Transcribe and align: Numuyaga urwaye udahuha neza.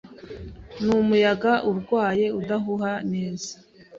Numuyaga 0.83 1.53
urwaye 1.69 2.25
udahuha 2.39 2.91
neza. 3.11 3.51